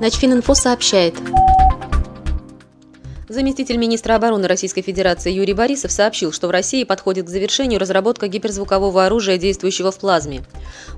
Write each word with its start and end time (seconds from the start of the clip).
Начфининфо 0.00 0.54
сообщает. 0.54 1.14
Заместитель 3.28 3.76
министра 3.76 4.14
обороны 4.14 4.48
Российской 4.48 4.80
Федерации 4.80 5.30
Юрий 5.30 5.52
Борисов 5.52 5.92
сообщил, 5.92 6.32
что 6.32 6.48
в 6.48 6.50
России 6.50 6.84
подходит 6.84 7.26
к 7.26 7.28
завершению 7.28 7.78
разработка 7.78 8.26
гиперзвукового 8.26 9.04
оружия, 9.04 9.36
действующего 9.36 9.92
в 9.92 9.98
плазме. 9.98 10.42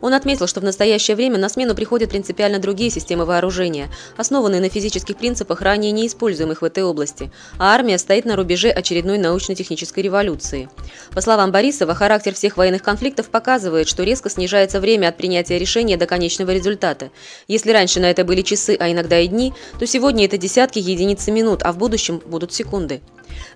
Он 0.01 0.15
отметил, 0.15 0.47
что 0.47 0.61
в 0.61 0.65
настоящее 0.65 1.17
время 1.17 1.39
на 1.39 1.49
смену 1.49 1.75
приходят 1.75 2.11
принципиально 2.11 2.61
другие 2.61 2.91
системы 2.91 3.25
вооружения, 3.25 3.89
основанные 4.17 4.61
на 4.61 4.69
физических 4.69 5.17
принципах, 5.17 5.61
ранее 5.61 5.91
неиспользуемых 5.91 6.63
в 6.63 6.65
этой 6.65 6.85
области, 6.85 7.33
а 7.59 7.75
армия 7.75 7.99
стоит 7.99 8.27
на 8.27 8.37
рубеже 8.37 8.71
очередной 8.71 9.19
научно-технической 9.19 10.05
революции. 10.05 10.69
По 11.13 11.21
словам 11.23 11.51
Борисова, 11.51 11.97
характер 11.97 12.35
всех 12.35 12.57
военных 12.57 12.85
конфликтов 12.85 13.29
показывает, 13.29 13.89
что 13.89 14.05
резко 14.05 14.31
снижается 14.31 14.79
время 14.79 15.09
от 15.09 15.17
принятия 15.17 15.59
решения 15.59 15.97
до 15.97 16.07
конечного 16.07 16.53
результата. 16.53 17.11
Если 17.49 17.73
раньше 17.73 17.99
на 17.99 18.09
это 18.09 18.25
были 18.25 18.43
часы, 18.43 18.77
а 18.79 18.89
иногда 18.89 19.19
и 19.19 19.27
дни, 19.27 19.53
то 19.81 19.87
сегодня 19.89 20.27
это 20.27 20.39
десятки 20.39 20.79
единиц 20.79 21.27
минут, 21.27 21.65
а 21.65 21.73
в 21.73 21.79
будущем 21.79 22.20
будут 22.27 22.53
секунды. 22.53 23.01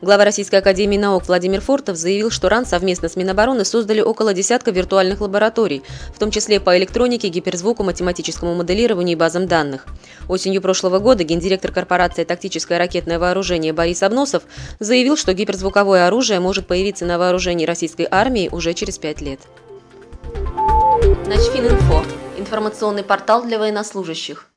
Глава 0.01 0.25
Российской 0.25 0.57
Академии 0.57 0.97
Наук 0.97 1.27
Владимир 1.27 1.61
Фортов 1.61 1.97
заявил, 1.97 2.31
что 2.31 2.49
РАН 2.49 2.67
совместно 2.67 3.09
с 3.09 3.17
Минобороны 3.17 3.65
создали 3.65 4.01
около 4.01 4.35
десятка 4.35 4.71
виртуальных 4.71 5.21
лабораторий, 5.21 5.83
в 6.15 6.19
том 6.19 6.31
числе 6.31 6.61
по 6.61 6.77
электронике, 6.77 7.29
гиперзвуку, 7.29 7.83
математическому 7.83 8.55
моделированию 8.55 9.17
и 9.17 9.19
базам 9.19 9.47
данных. 9.47 9.87
Осенью 10.29 10.63
прошлого 10.63 10.99
года 10.99 11.25
гендиректор 11.25 11.73
корпорации 11.73 12.25
«Тактическое 12.25 12.79
ракетное 12.79 13.19
вооружение» 13.19 13.73
Борис 13.73 14.03
Обносов 14.03 14.45
заявил, 14.79 15.17
что 15.17 15.35
гиперзвуковое 15.35 16.07
оружие 16.07 16.41
может 16.41 16.67
появиться 16.67 17.05
на 17.05 17.19
вооружении 17.19 17.67
российской 17.67 18.07
армии 18.11 18.49
уже 18.51 18.75
через 18.75 18.99
пять 18.99 19.21
лет. 19.21 19.41
Начфининфо– 21.27 22.05
информационный 22.39 23.03
портал 23.03 23.45
для 23.45 23.59
военнослужащих. 23.59 24.54